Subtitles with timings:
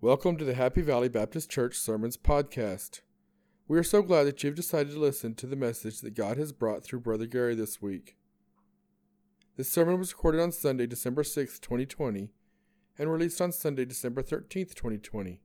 [0.00, 3.00] Welcome to the Happy Valley Baptist Church Sermons Podcast.
[3.66, 6.52] We are so glad that you've decided to listen to the message that God has
[6.52, 8.16] brought through Brother Gary this week.
[9.56, 12.30] This sermon was recorded on Sunday, December 6, 2020,
[12.96, 15.40] and released on Sunday, December 13th, 2020.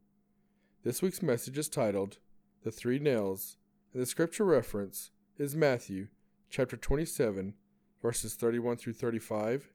[0.84, 2.20] This week's message is titled
[2.64, 3.58] The Three Nails,
[3.92, 5.10] and the scripture reference
[5.40, 6.10] is Matthew
[6.52, 7.56] chapter 27,
[8.04, 9.74] verses 31 through 35,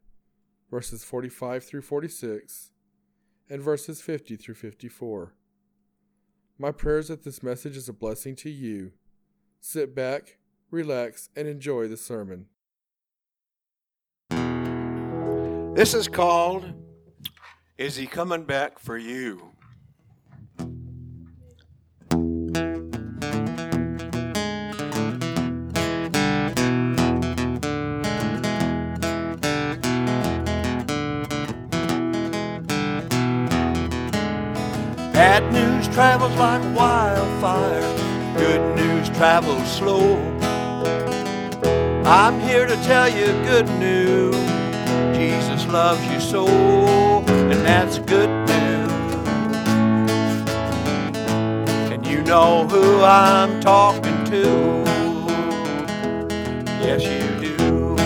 [0.71, 2.71] verses 45 through 46,
[3.51, 5.35] and verses 50 through 54.
[6.59, 8.93] My prayer is that this message is a blessing to you.
[9.61, 10.39] Sit back,
[10.71, 12.46] relax, and enjoy the sermon.
[15.75, 16.75] This is called
[17.77, 19.53] Is He Coming Back for You?
[35.39, 37.81] Bad news travels like wildfire,
[38.36, 40.17] good news travels slow.
[42.05, 44.34] I'm here to tell you good news.
[45.17, 46.48] Jesus loves you so,
[47.28, 48.91] and that's good news.
[51.92, 54.42] And you know who I'm talking to.
[56.83, 57.97] Yes, you do.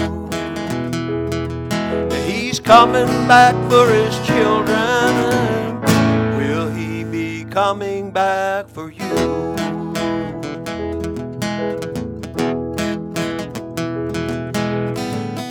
[2.26, 5.11] He's coming back for his children.
[7.52, 9.54] Coming back for you?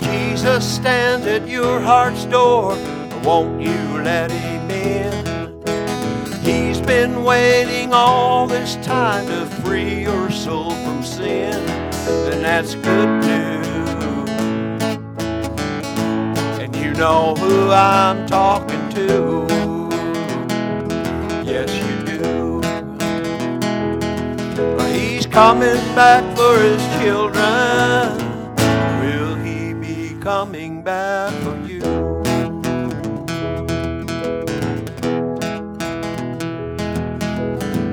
[0.00, 2.76] Jesus stands at your heart's door.
[3.22, 5.12] Won't you let him in?
[6.42, 13.08] He's been waiting all this time to free your soul from sin, and that's good
[13.22, 13.88] news.
[16.58, 19.46] And you know who I'm talking to.
[21.44, 21.91] Yes, you
[25.32, 28.18] coming back for his children.
[29.00, 31.80] Will he be coming back for you?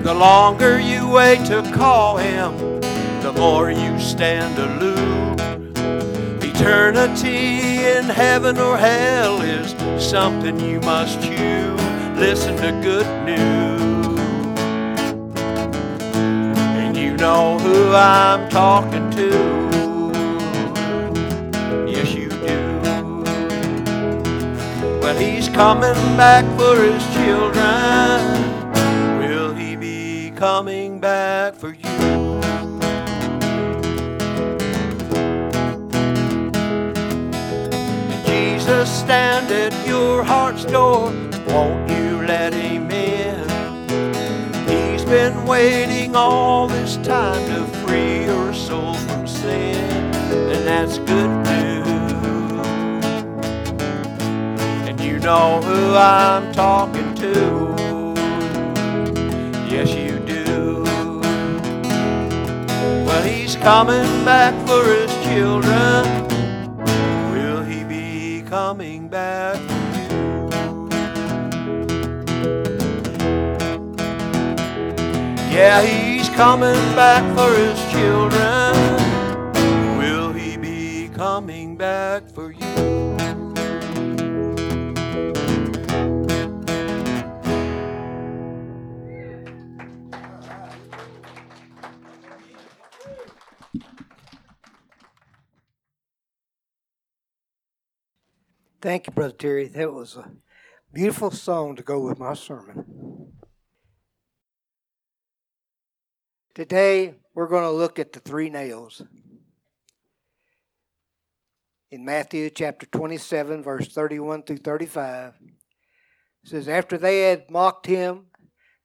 [0.04, 2.58] The longer you wait to call him,
[3.22, 5.40] the more you stand aloof.
[6.44, 9.72] Eternity in heaven or hell is
[10.04, 11.80] something you must choose.
[12.20, 13.06] Listen to good
[17.20, 19.30] know who I'm talking to.
[21.86, 23.24] Yes, you do.
[25.02, 28.20] Well, he's coming back for his children.
[29.20, 31.90] Will he be coming back for you?
[38.26, 41.12] Jesus stand at your heart's door.
[41.48, 43.50] Won't you let him in?
[44.70, 49.76] He's been waiting all this time to free your soul from sin,
[50.54, 51.88] and that's good news.
[54.88, 58.14] And you know who I'm talking to.
[59.68, 60.84] Yes, you do.
[63.08, 66.06] Well, he's coming back for his children.
[67.34, 69.58] Will he be coming back?
[75.52, 78.74] Yeah, he's coming back for his children.
[79.98, 83.18] Will he be coming back for you?
[98.82, 99.68] Thank you, Brother Terry.
[99.68, 100.32] That was a
[100.94, 103.00] beautiful song to go with my sermon.
[106.60, 109.02] Today, we're going to look at the three nails.
[111.90, 118.26] In Matthew chapter 27, verse 31 through 35, it says, After they had mocked him,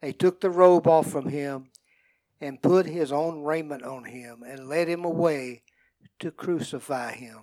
[0.01, 1.73] they took the robe off from him
[2.41, 5.65] and put his own raiment on him and led him away
[6.21, 7.41] to crucify him.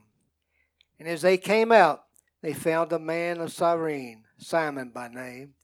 [0.98, 2.06] And as they came out,
[2.42, 5.56] they found a man of Cyrene, Simon by name.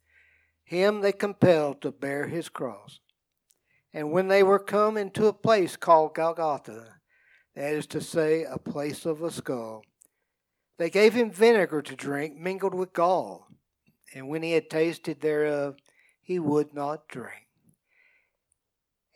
[0.66, 3.00] Him they compelled to bear his cross.
[3.98, 6.98] And when they were come into a place called Golgotha,
[7.56, 9.84] that is to say, a place of a skull,
[10.78, 13.48] they gave him vinegar to drink mingled with gall.
[14.14, 15.78] And when he had tasted thereof,
[16.22, 17.48] he would not drink.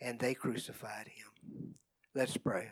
[0.00, 1.76] And they crucified him.
[2.12, 2.70] Let's pray.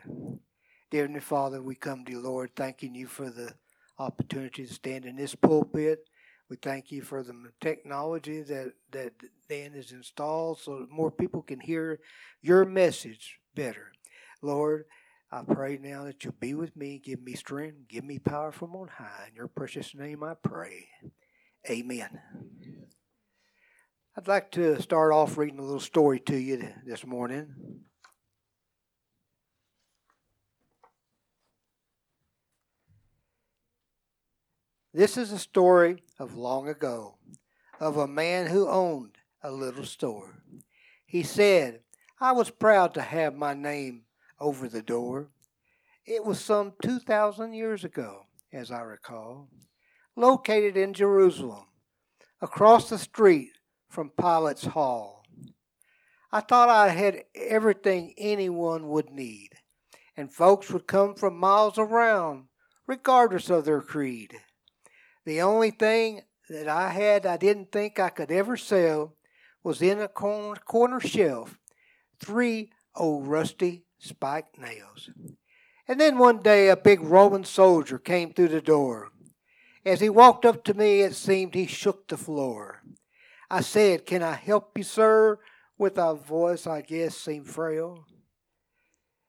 [0.90, 3.54] Dear Heavenly Father, we come to you, Lord, thanking you for the
[4.00, 6.00] opportunity to stand in this pulpit.
[6.50, 9.12] We thank you for the technology that, that
[9.49, 12.00] Dan has installed so that more people can hear
[12.43, 13.93] your message better.
[14.43, 14.87] Lord,
[15.31, 18.75] I pray now that you'll be with me, give me strength, give me power from
[18.75, 19.29] on high.
[19.29, 20.88] In your precious name I pray.
[21.70, 22.19] Amen.
[24.17, 27.55] I'd like to start off reading a little story to you this morning.
[34.93, 37.17] This is a story of long ago,
[37.81, 40.44] of a man who owned a little store.
[41.06, 41.81] He said,
[42.20, 44.02] I was proud to have my name
[44.38, 45.31] over the door.
[46.05, 49.49] It was some 2,000 years ago, as I recall,
[50.14, 51.64] located in Jerusalem,
[52.43, 53.52] across the street
[53.88, 55.25] from Pilate's Hall.
[56.31, 59.52] I thought I had everything anyone would need,
[60.19, 62.49] and folks would come from miles around,
[62.87, 64.37] regardless of their creed.
[65.25, 69.14] The only thing that I had I didn't think I could ever sell
[69.62, 71.58] was in a corner, shelf
[72.19, 75.11] three old rusty spiked nails.
[75.87, 79.11] And then one day a big Roman soldier came through the door.
[79.84, 82.82] As he walked up to me, it seemed he shook the floor.
[83.50, 85.38] I said, Can I help you, sir?
[85.81, 88.05] with a voice I guess seemed frail.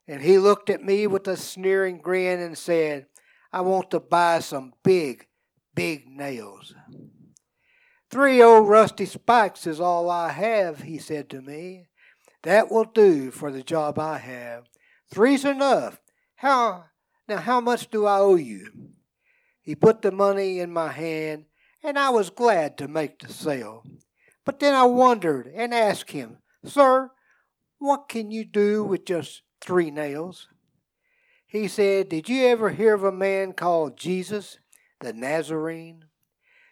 [0.05, 3.05] And he looked at me with a sneering grin and said,
[3.53, 5.27] I want to buy some big
[5.75, 6.73] big nails.
[8.09, 11.87] Three old rusty spikes is all I have, he said to me.
[12.43, 14.65] That will do for the job I have.
[15.13, 16.01] Three's enough.
[16.35, 16.85] How
[17.27, 18.91] now how much do I owe you?
[19.61, 21.45] He put the money in my hand,
[21.83, 23.83] and I was glad to make the sale.
[24.43, 27.11] But then I wondered and asked him, Sir,
[27.77, 30.47] what can you do with just three nails?
[31.45, 34.57] He said, Did you ever hear of a man called Jesus?
[35.01, 36.05] The Nazarene?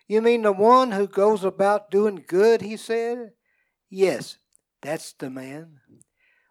[0.07, 3.33] You mean the one who goes about doing good, he said?
[3.89, 4.37] Yes,
[4.81, 5.81] that's the man.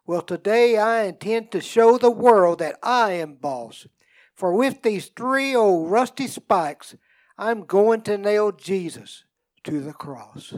[0.07, 3.87] Well, today I intend to show the world that I am boss.
[4.35, 6.95] For with these three old rusty spikes,
[7.37, 9.25] I'm going to nail Jesus
[9.65, 10.55] to the cross.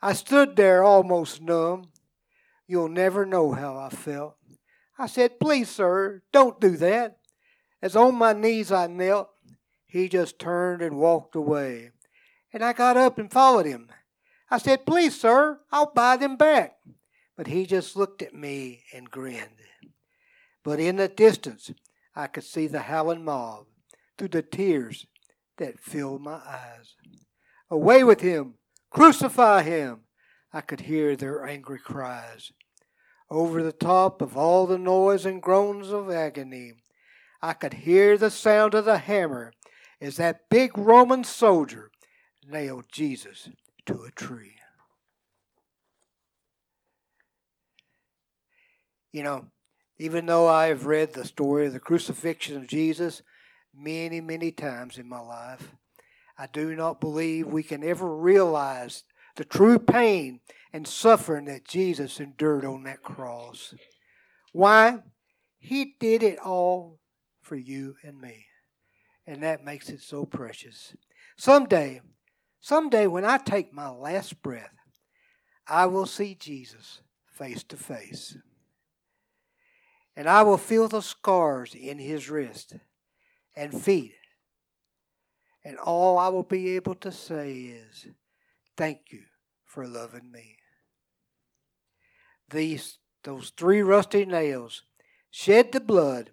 [0.00, 1.90] I stood there almost numb.
[2.66, 4.36] You'll never know how I felt.
[4.98, 7.18] I said, Please, sir, don't do that.
[7.80, 9.28] As on my knees I knelt,
[9.92, 11.90] he just turned and walked away.
[12.50, 13.90] And I got up and followed him.
[14.50, 16.78] I said, Please, sir, I'll buy them back.
[17.36, 19.60] But he just looked at me and grinned.
[20.64, 21.70] But in the distance,
[22.16, 23.66] I could see the howling mob
[24.16, 25.06] through the tears
[25.58, 26.94] that filled my eyes.
[27.70, 28.54] Away with him!
[28.88, 30.04] Crucify him!
[30.54, 32.50] I could hear their angry cries.
[33.28, 36.72] Over the top of all the noise and groans of agony,
[37.42, 39.52] I could hear the sound of the hammer
[40.02, 41.92] is that big Roman soldier
[42.44, 43.48] nailed Jesus
[43.86, 44.56] to a tree.
[49.12, 49.46] You know,
[49.98, 53.22] even though I have read the story of the crucifixion of Jesus
[53.72, 55.72] many, many times in my life,
[56.36, 59.04] I do not believe we can ever realize
[59.36, 60.40] the true pain
[60.72, 63.72] and suffering that Jesus endured on that cross.
[64.52, 64.98] Why?
[65.60, 66.98] He did it all
[67.40, 68.46] for you and me
[69.26, 70.94] and that makes it so precious.
[71.36, 72.00] Someday,
[72.60, 74.74] someday when I take my last breath,
[75.66, 78.36] I will see Jesus face to face.
[80.16, 82.74] And I will feel the scars in his wrist
[83.56, 84.14] and feet.
[85.64, 88.08] And all I will be able to say is,
[88.76, 89.22] Thank you
[89.64, 90.56] for loving me.
[92.50, 94.82] These, those three rusty nails
[95.30, 96.30] shed the blood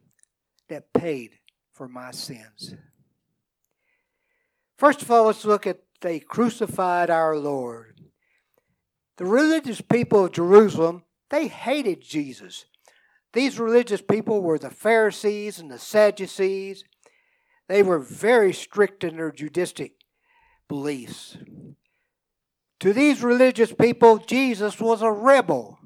[0.68, 1.40] that paid
[1.80, 2.76] for my sins.
[4.78, 8.02] First of all, let's look at they crucified our Lord.
[9.16, 12.66] The religious people of Jerusalem, they hated Jesus.
[13.32, 16.84] These religious people were the Pharisees and the Sadducees.
[17.70, 19.92] They were very strict in their judistic
[20.68, 21.38] beliefs.
[22.82, 25.80] To these religious people, Jesus was a rebel.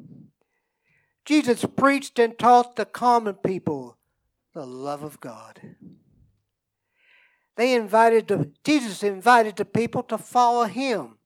[1.24, 4.00] Jesus preached and taught the common people
[4.54, 5.60] the love of God.
[7.56, 11.18] They invited the, Jesus invited the people to follow him.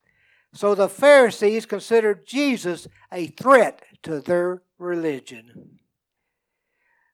[0.53, 5.79] So the Pharisees considered Jesus a threat to their religion.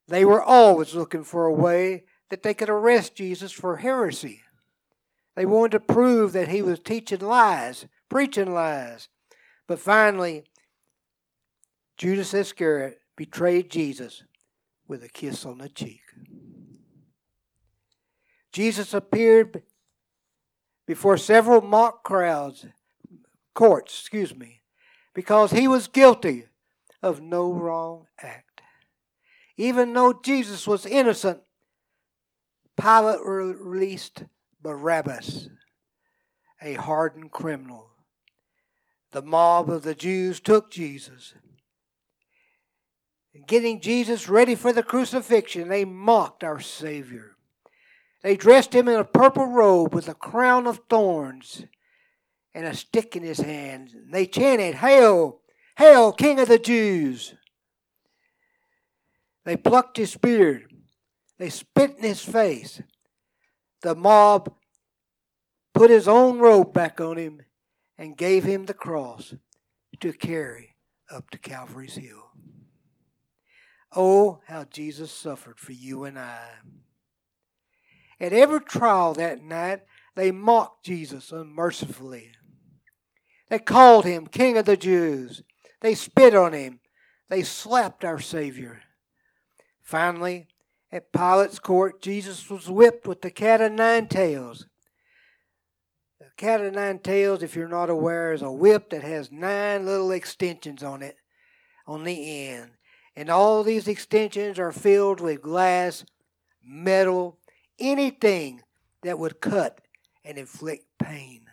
[0.07, 4.41] They were always looking for a way that they could arrest Jesus for heresy.
[5.35, 9.09] They wanted to prove that he was teaching lies, preaching lies.
[9.67, 10.43] But finally,
[11.97, 14.23] Judas Iscariot betrayed Jesus
[14.87, 16.02] with a kiss on the cheek.
[18.53, 19.63] Jesus appeared
[20.85, 22.67] before several mock crowds,
[23.55, 24.61] courts, excuse me,
[25.13, 26.45] because he was guilty
[27.01, 28.61] of no wrong act.
[29.57, 31.41] Even though Jesus was innocent,
[32.79, 34.23] Pilate released
[34.61, 35.49] Barabbas,
[36.61, 37.89] a hardened criminal.
[39.11, 41.33] The mob of the Jews took Jesus.
[43.47, 47.32] Getting Jesus ready for the crucifixion, they mocked our Savior.
[48.23, 51.65] They dressed him in a purple robe with a crown of thorns
[52.55, 53.91] and a stick in his hand.
[54.09, 55.41] They chanted, Hail,
[55.77, 57.35] Hail, King of the Jews!
[59.43, 60.71] They plucked his beard.
[61.37, 62.81] They spit in his face.
[63.81, 64.53] The mob
[65.73, 67.41] put his own robe back on him
[67.97, 69.35] and gave him the cross
[69.99, 70.75] to carry
[71.11, 72.31] up to Calvary's Hill.
[73.93, 76.47] Oh, how Jesus suffered for you and I.
[78.19, 79.81] At every trial that night,
[80.15, 82.31] they mocked Jesus unmercifully.
[83.49, 85.43] They called him King of the Jews.
[85.81, 86.79] They spit on him.
[87.29, 88.81] They slapped our Savior.
[89.81, 90.47] Finally,
[90.91, 94.67] at Pilate's court, Jesus was whipped with the cat of nine tails.
[96.19, 99.85] The cat of nine tails, if you're not aware, is a whip that has nine
[99.85, 101.17] little extensions on it,
[101.85, 102.71] on the end.
[103.15, 106.05] And all these extensions are filled with glass,
[106.63, 107.39] metal,
[107.79, 108.61] anything
[109.01, 109.81] that would cut
[110.23, 111.45] and inflict pain.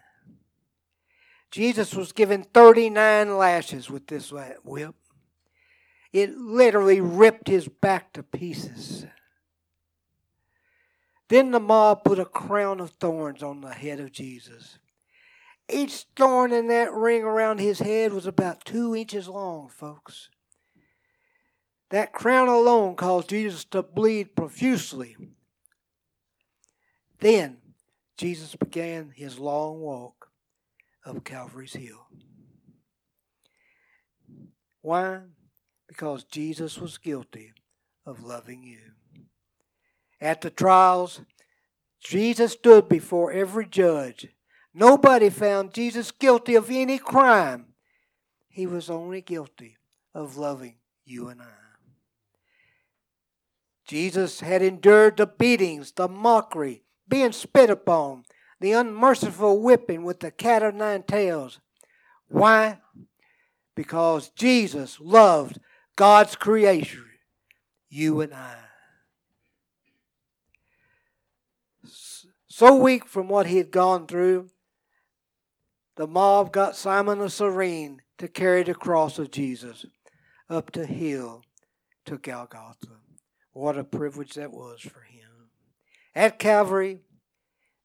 [1.51, 4.33] Jesus was given 39 lashes with this
[4.65, 4.95] whip.
[6.13, 9.07] It literally ripped his back to pieces.
[11.29, 14.79] Then the mob put a crown of thorns on the head of Jesus.
[15.69, 20.29] Each thorn in that ring around his head was about two inches long, folks.
[21.91, 25.17] That crown alone caused Jesus to bleed profusely.
[27.21, 27.59] Then
[28.17, 30.29] Jesus began his long walk
[31.05, 32.07] of Calvary's Hill.
[34.83, 35.21] Why?
[35.87, 37.53] Because Jesus was guilty
[38.07, 38.93] of loving you.
[40.21, 41.21] At the trials,
[42.03, 44.29] Jesus stood before every judge.
[44.73, 47.67] Nobody found Jesus guilty of any crime.
[48.49, 49.77] He was only guilty
[50.15, 51.47] of loving you and I.
[53.87, 58.25] Jesus had endured the beatings, the mockery, being spit upon,
[58.61, 61.61] the unmerciful whipping with the cat of nine tails.
[62.29, 62.79] Why?
[63.75, 65.59] Because Jesus loved
[65.97, 67.05] God's creation,
[67.89, 68.57] you and I.
[72.47, 74.51] So weak from what he had gone through,
[75.97, 79.85] the mob got Simon of Cyrene to carry the cross of Jesus
[80.49, 81.43] up the hill
[82.07, 83.01] to Golgotha.
[83.53, 85.20] What a privilege that was for him.
[86.15, 87.01] At Calvary,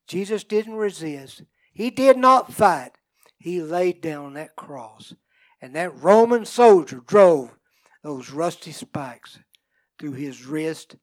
[0.08, 1.44] Jesus didn't resist.
[1.74, 2.92] He did not fight.
[3.38, 5.14] He laid down that cross.
[5.62, 7.58] And that Roman soldier drove
[8.04, 9.40] those rusty spikes
[10.00, 10.96] through his wrist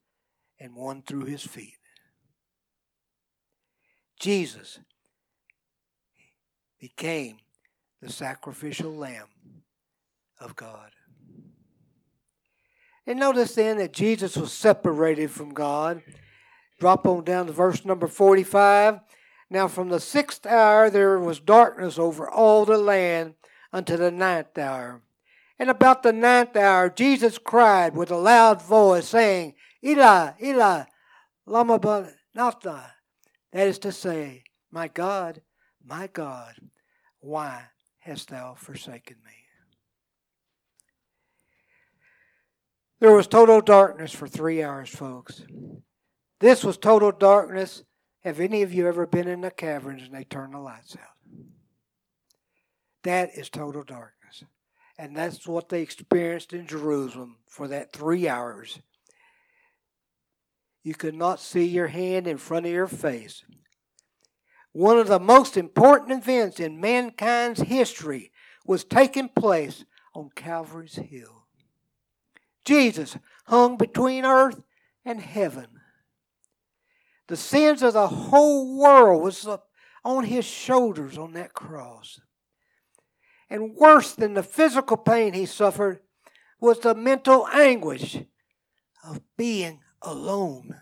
[0.59, 1.77] and one through his feet.
[4.19, 4.79] Jesus
[6.79, 7.37] became
[8.01, 9.27] the sacrificial lamb
[10.39, 10.91] of God.
[13.05, 16.01] And notice then that Jesus was separated from God
[16.83, 18.99] Drop on down to verse number 45.
[19.49, 23.35] Now from the sixth hour there was darkness over all the land
[23.71, 25.01] unto the ninth hour.
[25.57, 30.83] And about the ninth hour Jesus cried with a loud voice, saying, Eli, Eli,
[31.45, 32.83] lama sabachthani.
[33.53, 35.41] That is to say, My God,
[35.85, 36.55] my God,
[37.21, 37.63] why
[37.99, 39.31] hast thou forsaken me?
[42.99, 45.43] There was total darkness for three hours, folks.
[46.43, 47.83] This was total darkness.
[48.25, 51.15] Have any of you ever been in the caverns and they turn the lights out?
[53.03, 54.43] That is total darkness.
[54.97, 58.81] And that's what they experienced in Jerusalem for that three hours.
[60.83, 63.45] You could not see your hand in front of your face.
[64.73, 68.33] One of the most important events in mankind's history
[68.65, 71.45] was taking place on Calvary's Hill.
[72.65, 74.61] Jesus hung between earth
[75.05, 75.72] and heaven.
[77.33, 79.47] The sins of the whole world was
[80.05, 82.21] on his shoulders on that cross.
[83.49, 86.01] And worse than the physical pain he suffered
[86.59, 88.19] was the mental anguish
[89.03, 90.75] of being alone.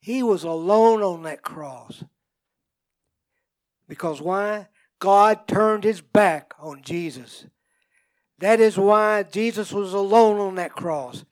[0.00, 2.04] He was alone on that cross.
[3.86, 4.68] Because why?
[4.98, 7.44] God turned his back on Jesus.
[8.38, 11.26] That is why Jesus was alone on that cross.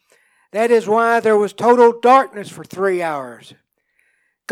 [0.50, 3.54] That is why there was total darkness for three hours.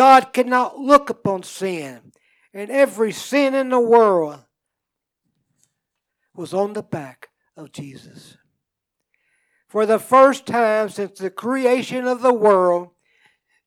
[0.00, 2.12] God cannot look upon sin.
[2.54, 4.40] and every sin in the world
[6.34, 8.38] was on the back of Jesus.
[9.68, 12.92] For the first time since the creation of the world,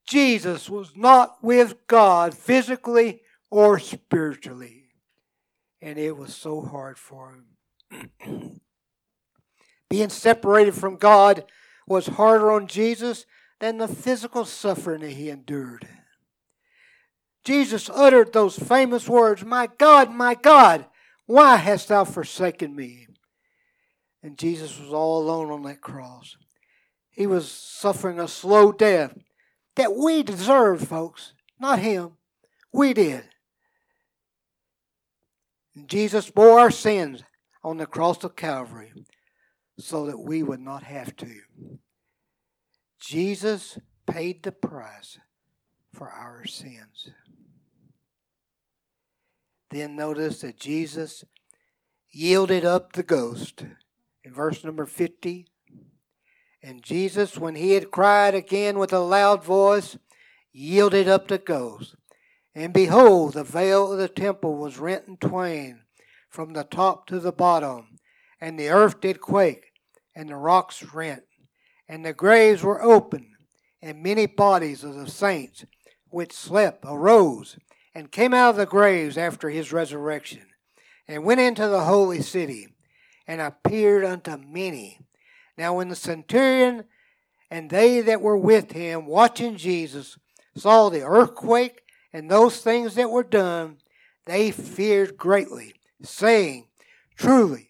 [0.08, 3.22] Jesus was not with God physically
[3.52, 4.86] or spiritually.
[5.84, 7.44] And it was so hard for
[7.92, 8.60] him.
[9.88, 11.46] Being separated from God
[11.86, 13.28] was harder on Jesus
[13.60, 15.88] than the physical suffering that he endured.
[17.44, 20.86] Jesus uttered those famous words, My God, my God,
[21.26, 23.08] why hast thou forsaken me?
[24.22, 26.38] And Jesus was all alone on that cross.
[27.12, 29.18] He was suffering a slow death
[29.76, 32.14] that we deserved, folks, not him.
[32.72, 33.24] We did.
[35.76, 37.24] And Jesus bore our sins
[37.64, 38.94] on the cross of Calvary
[39.78, 41.36] so that we would not have to.
[43.00, 45.18] Jesus paid the price
[45.94, 47.12] for our sins.
[49.70, 51.24] Then notice that Jesus
[52.12, 53.66] yielded up the ghost.
[54.24, 55.48] In verse number 50,
[56.62, 59.98] and Jesus, when he had cried again with a loud voice,
[60.54, 61.96] yielded up the ghost.
[62.56, 65.82] And behold, the veil of the temple was rent in twain
[66.30, 68.00] from the top to the bottom,
[68.40, 69.72] and the earth did quake,
[70.16, 71.24] and the rocks rent,
[71.88, 73.36] and the graves were opened,
[73.82, 75.66] and many bodies of the saints
[76.14, 77.58] which slept arose
[77.96, 80.46] and came out of the graves after his resurrection,
[81.08, 82.68] and went into the holy city,
[83.28, 85.00] and appeared unto many.
[85.58, 86.86] Now, when the centurion
[87.50, 90.18] and they that were with him, watching Jesus,
[90.56, 93.78] saw the earthquake and those things that were done,
[94.26, 96.68] they feared greatly, saying,
[97.16, 97.70] Truly,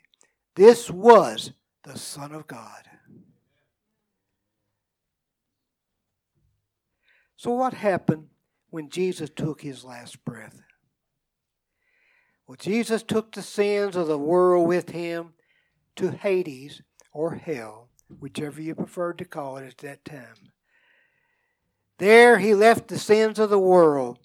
[0.55, 1.51] this was
[1.83, 2.83] the Son of God.
[7.35, 8.27] So, what happened
[8.73, 10.63] when Jesus took his last breath.
[12.47, 15.33] Well, Jesus took the sins of the world with him
[15.95, 20.49] to Hades or hell, whichever you preferred to call it at that time.
[21.99, 24.17] There he left the sins of the world.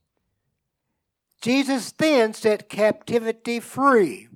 [1.42, 4.28] Jesus then set captivity free.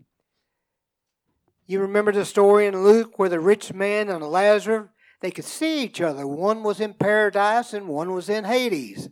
[1.65, 4.91] You remember the story in Luke where the rich man and Lazarus,
[5.23, 6.27] they could see each other.
[6.27, 9.09] One was in paradise and one was in Hades.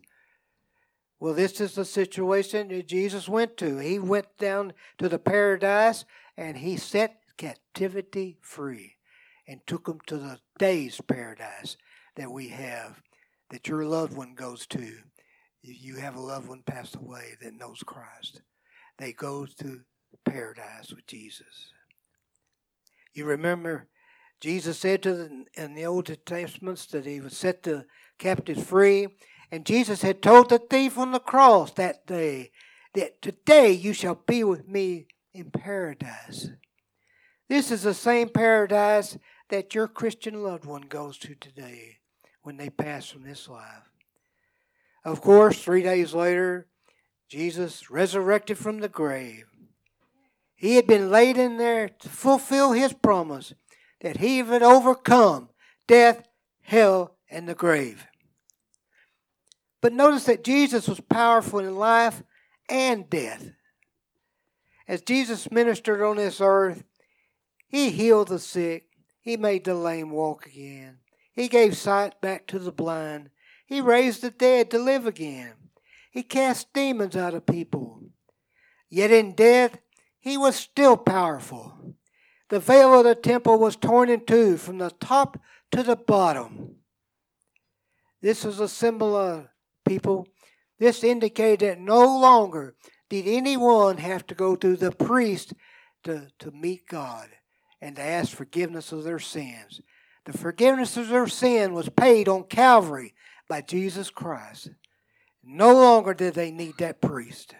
[1.20, 3.76] Well, this is the situation that Jesus went to.
[3.76, 8.96] He went down to the paradise and he set captivity free
[9.46, 11.76] and took them to the day's paradise
[12.16, 13.02] that we have,
[13.50, 14.94] that your loved one goes to.
[15.62, 18.40] If you have a loved one passed away that knows Christ,
[18.96, 19.80] they go to
[20.24, 21.72] paradise with Jesus.
[23.12, 23.88] You remember
[24.40, 27.84] Jesus said to the, in the Old Testaments that he would set the
[28.18, 29.08] captives free
[29.50, 32.50] and Jesus had told the thief on the cross that day
[32.94, 36.50] that today you shall be with me in paradise.
[37.48, 41.98] This is the same paradise that your Christian loved one goes to today
[42.42, 43.90] when they pass from this life.
[45.04, 46.66] Of course, three days later,
[47.28, 49.46] Jesus resurrected from the grave.
[50.54, 53.54] He had been laid in there to fulfill his promise
[54.00, 55.48] that he would overcome
[55.86, 56.28] death,
[56.62, 58.06] hell, and the grave.
[59.80, 62.22] But notice that Jesus was powerful in life
[62.68, 63.50] and death.
[64.86, 66.84] As Jesus ministered on this earth,
[67.68, 68.88] he healed the sick,
[69.20, 70.98] he made the lame walk again,
[71.32, 73.30] he gave sight back to the blind,
[73.64, 75.52] he raised the dead to live again,
[76.10, 78.02] he cast demons out of people.
[78.88, 79.78] Yet in death,
[80.18, 81.94] he was still powerful.
[82.48, 85.38] The veil of the temple was torn in two from the top
[85.70, 86.78] to the bottom.
[88.20, 89.46] This was a symbol of
[89.90, 90.28] people,
[90.78, 92.76] this indicated that no longer
[93.08, 95.52] did anyone have to go through the priest
[96.04, 97.28] to, to meet God
[97.80, 99.80] and to ask forgiveness of their sins.
[100.26, 103.14] The forgiveness of their sin was paid on Calvary
[103.48, 104.70] by Jesus Christ.
[105.42, 107.56] No longer did they need that priest.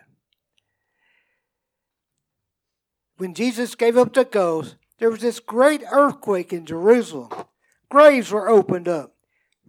[3.17, 7.31] When Jesus gave up the ghost, there was this great earthquake in Jerusalem.
[7.91, 9.17] Graves were opened up.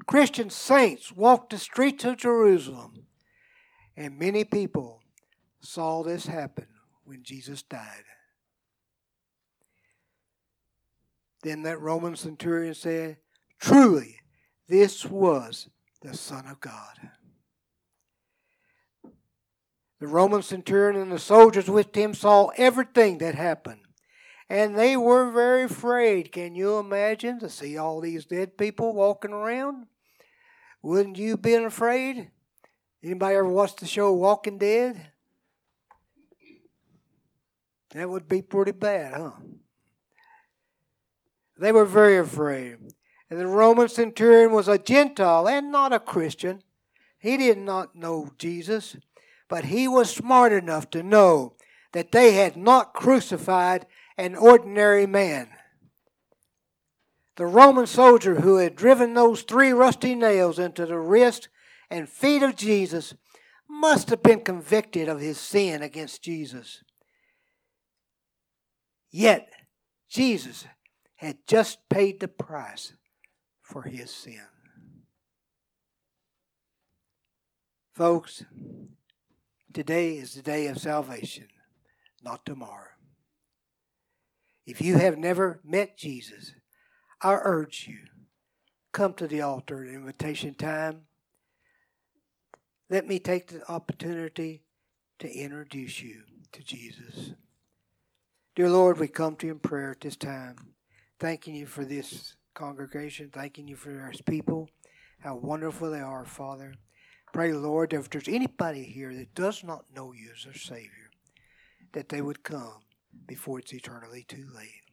[0.07, 3.05] Christian saints walked the streets of Jerusalem,
[3.95, 5.01] and many people
[5.61, 6.67] saw this happen
[7.03, 8.03] when Jesus died.
[11.43, 13.17] Then that Roman centurion said,
[13.59, 14.17] Truly,
[14.67, 15.69] this was
[16.01, 17.09] the Son of God.
[19.99, 23.81] The Roman centurion and the soldiers with him saw everything that happened.
[24.51, 26.33] And they were very afraid.
[26.33, 29.85] Can you imagine to see all these dead people walking around?
[30.81, 32.31] Wouldn't you have been afraid?
[33.01, 35.07] Anybody ever watched the show Walking Dead?
[37.91, 39.31] That would be pretty bad, huh?
[41.57, 42.75] They were very afraid.
[43.29, 46.61] And the Roman centurion was a Gentile and not a Christian.
[47.17, 48.97] He did not know Jesus,
[49.47, 51.55] but he was smart enough to know
[51.93, 53.85] that they had not crucified
[54.21, 55.49] an ordinary man.
[57.37, 61.49] The Roman soldier who had driven those three rusty nails into the wrist
[61.89, 63.15] and feet of Jesus
[63.67, 66.83] must have been convicted of his sin against Jesus.
[69.09, 69.49] Yet,
[70.07, 70.67] Jesus
[71.15, 72.93] had just paid the price
[73.59, 74.45] for his sin.
[77.91, 78.43] Folks,
[79.73, 81.47] today is the day of salvation,
[82.23, 82.91] not tomorrow.
[84.71, 86.53] If you have never met Jesus,
[87.21, 87.97] I urge you,
[88.93, 91.01] come to the altar at invitation time.
[92.89, 94.63] Let me take the opportunity
[95.19, 96.21] to introduce you
[96.53, 97.33] to Jesus.
[98.55, 100.55] Dear Lord, we come to you in prayer at this time,
[101.19, 104.69] thanking you for this congregation, thanking you for our people,
[105.19, 106.75] how wonderful they are, Father.
[107.33, 111.11] Pray, Lord, if there's anybody here that does not know you as their Savior,
[111.91, 112.79] that they would come
[113.27, 114.83] before it's eternally too late.